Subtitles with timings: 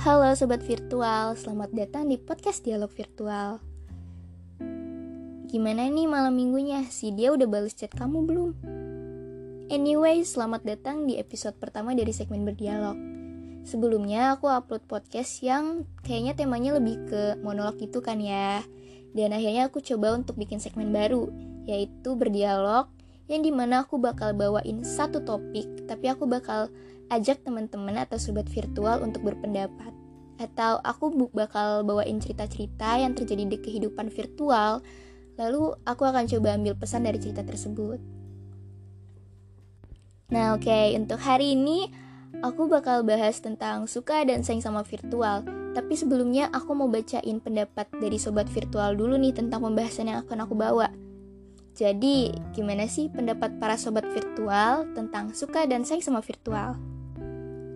[0.00, 3.60] Halo sobat virtual, selamat datang di podcast Dialog Virtual.
[5.44, 6.88] Gimana nih malam minggunya?
[6.88, 8.50] Si dia udah balas chat kamu belum?
[9.68, 12.96] Anyway, selamat datang di episode pertama dari segmen berdialog.
[13.68, 18.64] Sebelumnya aku upload podcast yang kayaknya temanya lebih ke monolog gitu kan ya.
[19.12, 21.28] Dan akhirnya aku coba untuk bikin segmen baru,
[21.68, 22.88] yaitu berdialog
[23.28, 26.72] yang di mana aku bakal bawain satu topik, tapi aku bakal
[27.10, 29.92] ajak teman-teman atau sobat virtual untuk berpendapat.
[30.40, 34.80] Atau aku bakal bawain cerita-cerita yang terjadi di kehidupan virtual,
[35.36, 38.00] lalu aku akan coba ambil pesan dari cerita tersebut.
[40.30, 41.90] Nah oke, okay, untuk hari ini
[42.40, 45.42] aku bakal bahas tentang suka dan sayang sama virtual.
[45.70, 50.46] Tapi sebelumnya aku mau bacain pendapat dari sobat virtual dulu nih tentang pembahasan yang akan
[50.46, 50.90] aku bawa.
[51.78, 56.89] Jadi, gimana sih pendapat para sobat virtual tentang suka dan sayang sama virtual?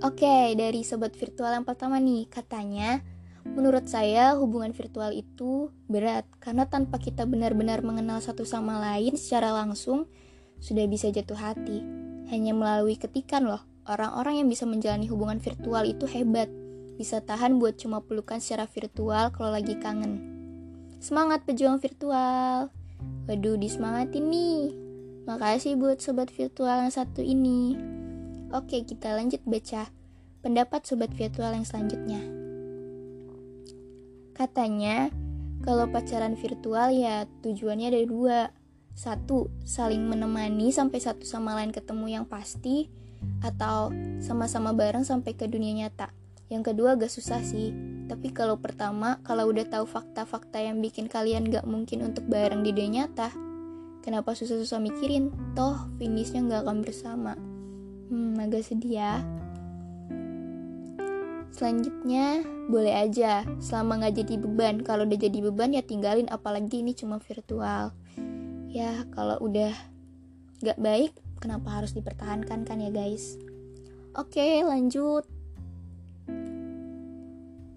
[0.05, 3.01] Oke, dari sobat virtual yang pertama nih, katanya
[3.41, 9.49] menurut saya hubungan virtual itu berat karena tanpa kita benar-benar mengenal satu sama lain secara
[9.57, 10.05] langsung
[10.61, 11.81] sudah bisa jatuh hati.
[12.29, 16.53] Hanya melalui ketikan loh, orang-orang yang bisa menjalani hubungan virtual itu hebat.
[17.01, 20.21] Bisa tahan buat cuma pelukan secara virtual kalau lagi kangen.
[21.01, 22.69] Semangat pejuang virtual.
[23.25, 24.69] Waduh, disemangatin nih.
[25.25, 28.04] Makasih buat sobat virtual yang satu ini.
[28.55, 29.91] Oke, kita lanjut baca
[30.39, 32.23] pendapat sobat virtual yang selanjutnya.
[34.31, 35.11] Katanya,
[35.67, 38.41] kalau pacaran virtual ya tujuannya ada dua.
[38.95, 42.87] Satu, saling menemani sampai satu sama lain ketemu yang pasti,
[43.43, 43.91] atau
[44.23, 46.15] sama-sama bareng sampai ke dunia nyata.
[46.47, 47.75] Yang kedua agak susah sih,
[48.07, 52.71] tapi kalau pertama, kalau udah tahu fakta-fakta yang bikin kalian gak mungkin untuk bareng di
[52.71, 53.35] dunia nyata,
[54.07, 55.35] kenapa susah-susah mikirin?
[55.59, 57.35] Toh, finishnya gak akan bersama.
[58.13, 59.15] Hmm, agak sedih ya.
[61.55, 64.83] Selanjutnya, boleh aja, selama nggak jadi beban.
[64.83, 67.95] Kalau udah jadi beban ya tinggalin, apalagi ini cuma virtual.
[68.75, 69.71] Ya, kalau udah
[70.59, 73.39] nggak baik, kenapa harus dipertahankan kan ya guys?
[74.19, 75.23] Oke, lanjut.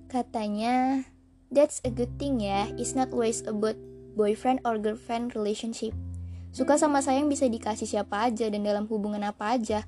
[0.10, 1.06] Katanya,
[1.54, 3.78] that's a good thing ya, it's not always about
[4.18, 5.94] boyfriend or girlfriend relationship.
[6.50, 9.86] Suka sama sayang bisa dikasih siapa aja dan dalam hubungan apa aja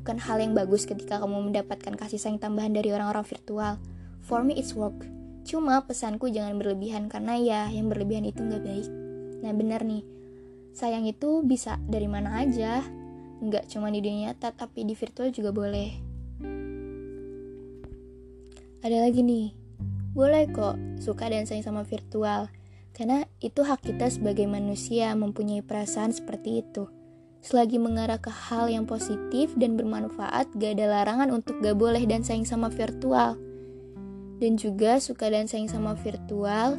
[0.00, 3.76] bukan hal yang bagus ketika kamu mendapatkan kasih sayang tambahan dari orang-orang virtual.
[4.24, 4.96] For me it's work.
[5.44, 8.88] Cuma pesanku jangan berlebihan karena ya yang berlebihan itu nggak baik.
[9.44, 10.00] Nah benar nih,
[10.72, 12.80] sayang itu bisa dari mana aja.
[13.44, 15.90] Nggak cuma di dunia nyata tapi di virtual juga boleh.
[18.80, 19.52] Ada lagi nih,
[20.16, 22.48] boleh kok suka dan sayang sama virtual.
[22.96, 26.88] Karena itu hak kita sebagai manusia mempunyai perasaan seperti itu.
[27.40, 32.20] Selagi mengarah ke hal yang positif dan bermanfaat, gak ada larangan untuk gak boleh dan
[32.20, 33.40] sayang sama virtual.
[34.36, 36.76] Dan juga suka dan sayang sama virtual,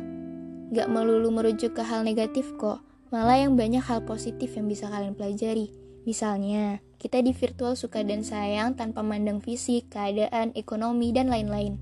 [0.69, 2.77] gak melulu merujuk ke hal negatif kok,
[3.09, 5.73] malah yang banyak hal positif yang bisa kalian pelajari.
[6.05, 11.77] Misalnya, kita di virtual suka dan sayang tanpa mandang fisik, keadaan, ekonomi, dan lain-lain.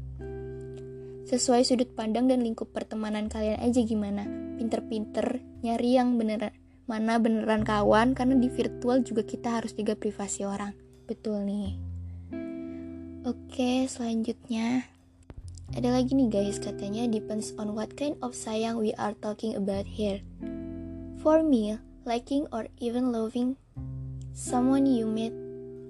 [1.28, 4.24] Sesuai sudut pandang dan lingkup pertemanan kalian aja gimana.
[4.56, 6.59] Pinter-pinter, nyari yang beneran
[6.90, 10.74] mana beneran kawan karena di virtual juga kita harus jaga privasi orang.
[11.06, 11.78] Betul nih.
[13.30, 14.90] Oke selanjutnya.
[15.78, 19.86] Ada lagi nih guys katanya depends on what kind of sayang we are talking about
[19.86, 20.26] here.
[21.22, 21.78] For me
[22.10, 23.54] liking or even loving
[24.34, 25.30] someone you meet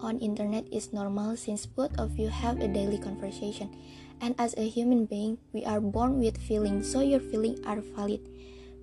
[0.03, 3.71] on internet is normal since both of you have a daily conversation.
[4.19, 8.19] And as a human being we are born with feelings so your feelings are valid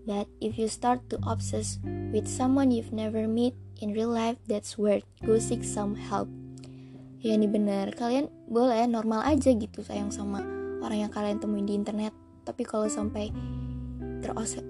[0.06, 1.82] But if you start to obsess
[2.14, 6.30] with someone you've never met in real life, that's where go seek some help.
[7.18, 10.46] Ya ini bener, kalian boleh normal aja gitu sayang sama
[10.78, 12.14] orang yang kalian temuin di internet.
[12.46, 13.34] Tapi kalau sampai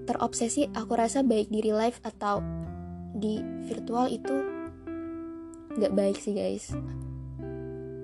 [0.08, 2.40] terobsesi, aku rasa baik di real life atau
[3.12, 4.36] di virtual itu
[5.76, 6.72] nggak baik sih guys.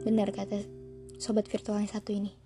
[0.05, 0.69] Bener kata
[1.17, 2.37] sobat virtual yang satu ini.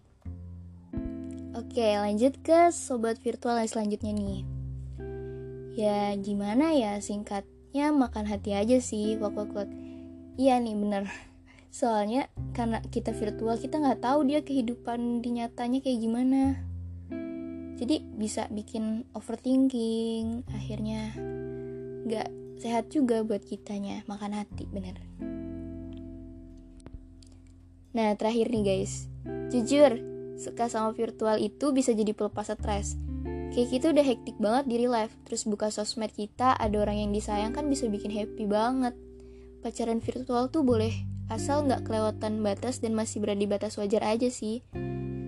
[1.58, 4.55] Oke, lanjut ke sobat virtual yang selanjutnya nih.
[5.76, 9.68] Ya gimana ya singkatnya makan hati aja sih wak wak.
[10.40, 11.04] Iya nih bener.
[11.68, 16.64] Soalnya karena kita virtual kita nggak tahu dia kehidupan di nyatanya kayak gimana.
[17.76, 21.12] Jadi bisa bikin overthinking, akhirnya
[22.08, 24.96] nggak sehat juga buat kitanya makan hati bener.
[27.92, 29.12] Nah terakhir nih guys,
[29.52, 30.00] jujur
[30.40, 32.96] suka sama virtual itu bisa jadi pelepas stres
[33.54, 35.14] kayak kita udah hektik banget di real life.
[35.28, 38.94] Terus buka sosmed kita ada orang yang disayang kan bisa bikin happy banget.
[39.60, 40.94] Pacaran virtual tuh boleh
[41.26, 44.62] asal nggak kelewatan batas dan masih berada di batas wajar aja sih.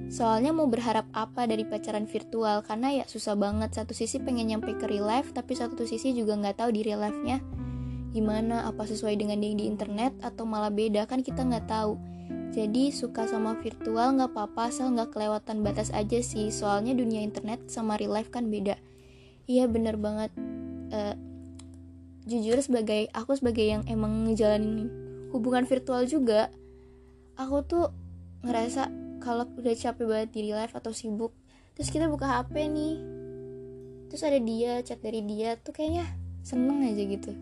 [0.09, 2.65] Soalnya mau berharap apa dari pacaran virtual?
[2.65, 3.77] Karena ya susah banget.
[3.77, 7.05] Satu sisi pengen nyampe ke real life tapi satu sisi juga nggak tahu di real
[7.05, 7.45] life-nya
[8.09, 12.01] gimana apa sesuai dengan yang di internet atau malah beda kan kita nggak tahu.
[12.49, 17.69] Jadi suka sama virtual nggak apa-apa asal nggak kelewatan batas aja sih soalnya dunia internet
[17.69, 18.81] sama real life kan beda.
[19.45, 20.33] Iya bener banget.
[20.89, 21.15] Uh,
[22.29, 24.89] jujur sebagai aku sebagai yang emang ngejalanin
[25.33, 26.49] hubungan virtual juga,
[27.37, 27.87] aku tuh
[28.43, 31.35] ngerasa kalau udah capek banget di real life atau sibuk
[31.75, 32.97] terus kita buka HP nih
[34.11, 36.07] terus ada dia chat dari dia tuh kayaknya
[36.43, 37.33] seneng aja gitu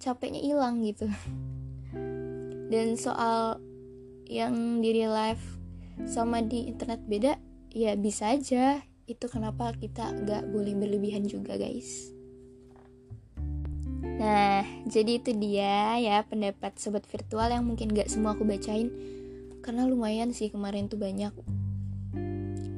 [0.00, 1.08] capeknya hilang gitu
[2.72, 3.60] dan soal
[4.32, 5.44] yang di real life
[6.08, 7.36] sama di internet beda
[7.68, 8.80] ya bisa aja.
[9.04, 12.12] Itu kenapa kita nggak boleh berlebihan juga guys.
[14.22, 18.86] Nah, jadi itu dia ya pendapat sobat virtual yang mungkin gak semua aku bacain
[19.66, 21.34] karena lumayan sih kemarin tuh banyak.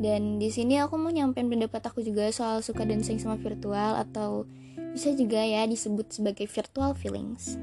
[0.00, 4.48] Dan di sini aku mau nyampein pendapat aku juga soal suka dan sama virtual atau
[4.96, 7.60] bisa juga ya disebut sebagai virtual feelings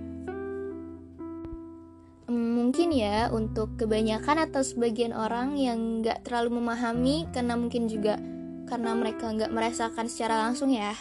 [2.62, 8.22] mungkin ya untuk kebanyakan atau sebagian orang yang nggak terlalu memahami karena mungkin juga
[8.70, 10.94] karena mereka nggak merasakan secara langsung ya.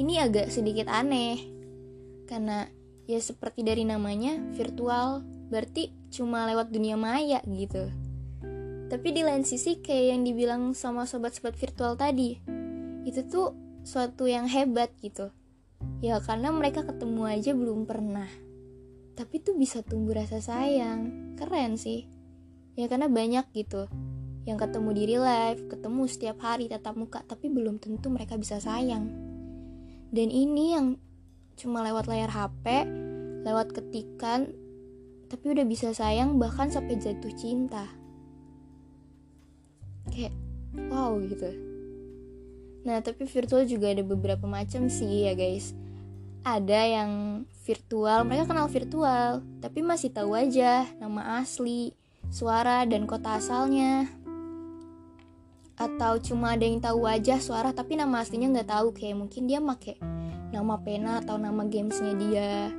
[0.00, 1.36] Ini agak sedikit aneh
[2.24, 2.64] karena
[3.04, 5.20] ya seperti dari namanya virtual
[5.52, 7.92] berarti cuma lewat dunia maya gitu.
[8.88, 12.40] Tapi di lain sisi kayak yang dibilang sama sobat-sobat virtual tadi
[13.04, 13.52] itu tuh
[13.84, 15.28] suatu yang hebat gitu.
[16.00, 18.45] Ya karena mereka ketemu aja belum pernah
[19.16, 21.32] tapi tuh bisa tumbuh rasa sayang.
[21.40, 22.04] Keren sih.
[22.76, 23.88] Ya karena banyak gitu
[24.46, 28.60] yang ketemu di real life ketemu setiap hari tatap muka tapi belum tentu mereka bisa
[28.60, 29.10] sayang.
[30.12, 31.00] Dan ini yang
[31.56, 32.86] cuma lewat layar HP
[33.42, 34.52] lewat ketikan
[35.26, 37.88] tapi udah bisa sayang bahkan sampai jatuh cinta.
[40.12, 40.36] Kayak
[40.92, 41.50] wow gitu.
[42.84, 45.74] Nah tapi virtual juga ada beberapa macam sih ya guys
[46.46, 51.90] ada yang virtual mereka kenal virtual tapi masih tahu aja nama asli
[52.30, 54.06] suara dan kota asalnya.
[55.76, 59.58] Atau cuma ada yang tahu wajah suara tapi nama aslinya nggak tahu kayak mungkin dia
[59.58, 59.98] make
[60.54, 62.70] nama pena atau nama gamesnya dia.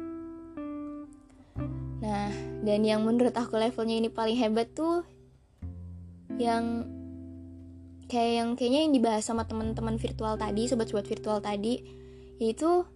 [2.00, 2.32] Nah
[2.64, 5.04] dan yang menurut aku levelnya ini paling hebat tuh
[6.40, 6.88] yang
[8.08, 11.84] kayak yang kayaknya yang dibahas sama teman-teman virtual tadi sobat-sobat virtual tadi
[12.40, 12.88] yaitu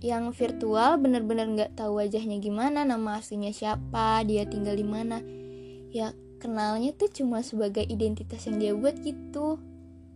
[0.00, 5.20] yang virtual bener-bener nggak -bener tahu wajahnya gimana nama aslinya siapa dia tinggal di mana.
[5.92, 9.60] Ya kenalnya tuh cuma sebagai identitas yang dia buat gitu.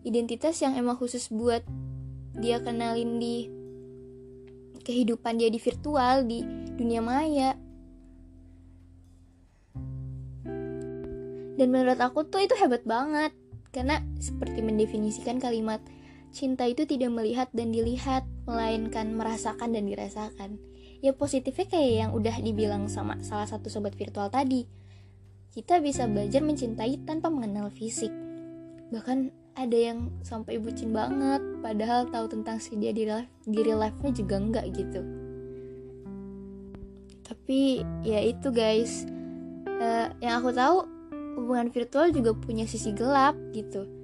[0.00, 1.60] Identitas yang emang khusus buat
[2.40, 3.52] dia kenalin di
[4.80, 6.40] kehidupan dia di virtual di
[6.80, 7.52] dunia maya.
[11.60, 13.36] Dan menurut aku tuh itu hebat banget
[13.70, 15.84] karena seperti mendefinisikan kalimat
[16.30, 20.56] cinta itu tidak melihat dan dilihat melainkan merasakan dan dirasakan.
[21.02, 24.66] Ya positifnya kayak yang udah dibilang sama salah satu sobat virtual tadi.
[25.50, 28.12] Kita bisa belajar mencintai tanpa mengenal fisik.
[28.94, 34.36] Bahkan ada yang sampai bucin banget padahal tahu tentang si dia di real, life-nya juga
[34.38, 35.02] enggak gitu.
[37.26, 39.04] Tapi ya itu guys.
[39.80, 40.84] Uh, yang aku tahu
[41.40, 43.99] hubungan virtual juga punya sisi gelap gitu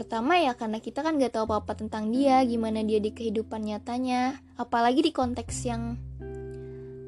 [0.00, 4.40] pertama ya karena kita kan gak tahu apa-apa tentang dia gimana dia di kehidupan nyatanya
[4.56, 6.00] apalagi di konteks yang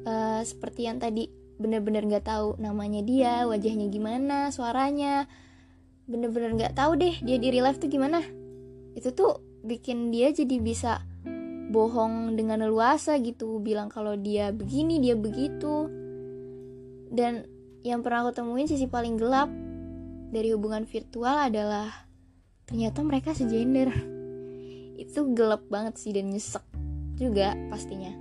[0.05, 1.25] uh, seperti yang tadi
[1.57, 5.25] bener-bener gak tahu namanya dia wajahnya gimana suaranya
[6.03, 8.19] bener-bener nggak tahu deh dia di real life tuh gimana.
[8.93, 10.99] Itu tuh bikin dia jadi bisa
[11.71, 15.87] bohong dengan leluasa gitu bilang kalau dia begini dia begitu.
[17.13, 17.47] Dan
[17.85, 19.47] yang pernah aku temuin sisi paling gelap
[20.33, 22.09] dari hubungan virtual adalah
[22.65, 23.91] ternyata mereka segender
[24.99, 26.63] itu gelap banget sih dan nyesek
[27.19, 28.13] juga pastinya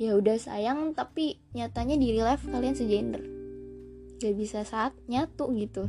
[0.00, 3.22] ya udah sayang tapi nyatanya di real life kalian segender
[4.18, 5.86] gak bisa saat nyatu gitu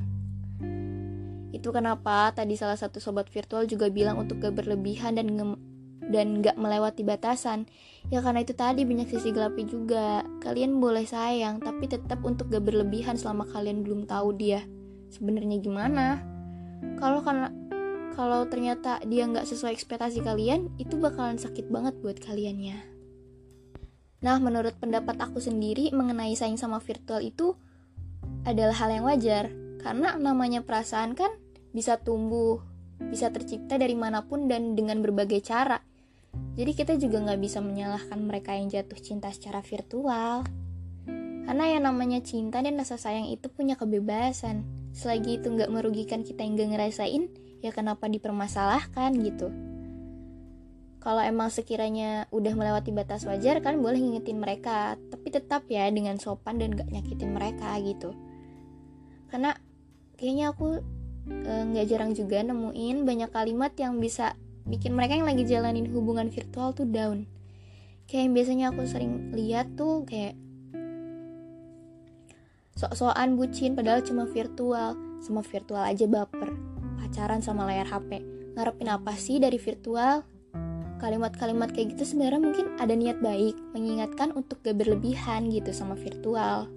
[1.54, 5.74] itu kenapa tadi salah satu sobat virtual juga bilang untuk gak berlebihan dan nge
[6.10, 7.70] dan gak melewati batasan.
[8.12, 10.08] Ya karena itu tadi banyak sisi gelapnya juga.
[10.44, 14.66] Kalian boleh sayang, tapi tetap untuk gak berlebihan selama kalian belum tahu dia
[15.14, 16.20] sebenarnya gimana.
[17.00, 17.48] Kalau karena
[18.14, 22.78] kalau ternyata dia nggak sesuai ekspektasi kalian, itu bakalan sakit banget buat kaliannya.
[24.24, 27.60] Nah, menurut pendapat aku sendiri mengenai sayang sama virtual itu
[28.48, 29.52] adalah hal yang wajar.
[29.84, 31.28] Karena namanya perasaan kan
[31.76, 32.64] bisa tumbuh,
[33.04, 35.84] bisa tercipta dari mana pun dan dengan berbagai cara.
[36.56, 40.48] Jadi kita juga nggak bisa menyalahkan mereka yang jatuh cinta secara virtual.
[41.44, 44.64] Karena yang namanya cinta dan rasa sayang itu punya kebebasan.
[44.94, 47.26] selagi itu nggak merugikan kita yang gak ngerasain
[47.64, 49.48] ya kenapa dipermasalahkan gitu.
[51.00, 56.20] Kalau emang sekiranya udah melewati batas wajar kan boleh ngingetin mereka tapi tetap ya dengan
[56.20, 58.12] sopan dan gak nyakitin mereka gitu.
[59.32, 59.56] Karena
[60.20, 60.84] kayaknya aku
[61.28, 64.36] eh, nggak e, jarang juga nemuin banyak kalimat yang bisa
[64.68, 67.28] bikin mereka yang lagi jalanin hubungan virtual tuh down.
[68.08, 70.36] Kayak yang biasanya aku sering lihat tuh kayak
[72.76, 76.73] sok-sokan bucin padahal cuma virtual sama virtual aja baper
[77.14, 78.26] pacaran sama layar HP
[78.58, 80.26] ngarepin apa sih dari virtual?
[80.98, 86.74] Kalimat-kalimat kayak gitu sebenarnya mungkin ada niat baik mengingatkan untuk gak berlebihan gitu sama virtual.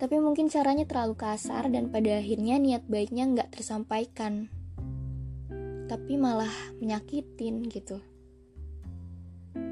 [0.00, 4.48] Tapi mungkin caranya terlalu kasar dan pada akhirnya niat baiknya nggak tersampaikan.
[5.92, 8.00] Tapi malah menyakitin gitu.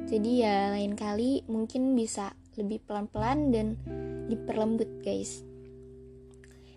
[0.05, 3.81] Jadi ya lain kali mungkin bisa lebih pelan-pelan dan
[4.29, 5.41] diperlembut guys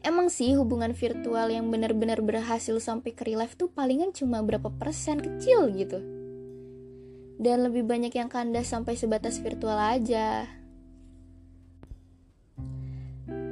[0.06, 4.70] Emang sih hubungan virtual yang benar-benar berhasil sampai ke real life tuh palingan cuma berapa
[4.70, 6.18] persen kecil gitu
[7.38, 10.50] dan lebih banyak yang kandas sampai sebatas virtual aja.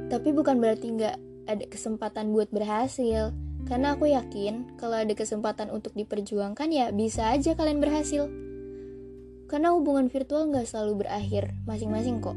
[0.06, 3.34] Tapi bukan berarti nggak ada kesempatan buat berhasil,
[3.66, 8.26] karena aku yakin kalau ada kesempatan untuk diperjuangkan ya bisa aja kalian berhasil.
[9.46, 12.34] Karena hubungan virtual nggak selalu berakhir masing-masing kok.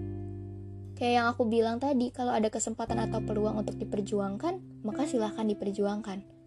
[1.00, 6.40] Kayak yang aku bilang tadi, kalau ada kesempatan atau peluang untuk diperjuangkan, maka silahkan diperjuangkan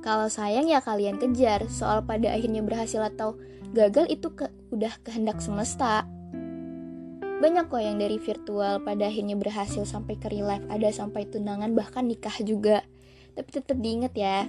[0.00, 3.36] Kalau sayang ya kalian kejar, soal pada akhirnya berhasil atau
[3.76, 6.08] gagal itu ke, udah kehendak semesta.
[7.20, 11.76] Banyak kok yang dari virtual pada akhirnya berhasil sampai ke real life, ada sampai tunangan
[11.76, 12.80] bahkan nikah juga.
[13.36, 14.48] Tapi tetap diinget ya,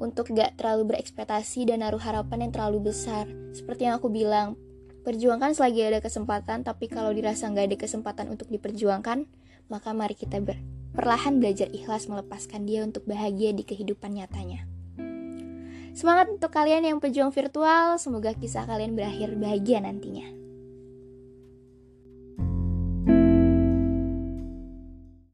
[0.00, 3.28] untuk gak terlalu berekspektasi dan naruh harapan yang terlalu besar.
[3.52, 4.56] Seperti yang aku bilang,
[5.10, 9.26] perjuangkan selagi ada kesempatan, tapi kalau dirasa gak ada kesempatan untuk diperjuangkan,
[9.66, 10.62] maka mari kita ber
[10.94, 14.70] perlahan belajar ikhlas melepaskan dia untuk bahagia di kehidupan nyatanya.
[15.90, 20.39] Semangat untuk kalian yang pejuang virtual, semoga kisah kalian berakhir bahagia nantinya.